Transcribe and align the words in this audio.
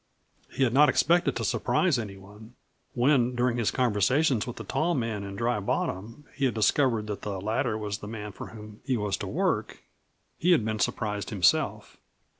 He 0.49 0.63
had 0.63 0.73
not 0.73 0.89
expected 0.89 1.35
to 1.35 1.45
surprise 1.45 1.99
any 1.99 2.17
one. 2.17 2.55
When 2.95 3.35
during 3.35 3.57
his 3.57 3.69
conversation 3.69 4.41
with 4.47 4.55
the 4.55 4.63
tall 4.63 4.95
man 4.95 5.23
in 5.23 5.35
Dry 5.35 5.59
Bottom 5.59 6.25
he 6.33 6.45
had 6.45 6.55
discovered 6.55 7.05
that 7.05 7.21
the 7.21 7.39
latter 7.39 7.77
was 7.77 7.99
the 7.99 8.07
man 8.07 8.31
for 8.31 8.47
whom 8.47 8.81
he 8.83 8.97
was 8.97 9.15
to 9.17 9.27
work 9.27 9.83
he 10.39 10.53
had 10.53 10.65
been 10.65 10.79
surprised 10.79 11.29
himself. 11.29 11.97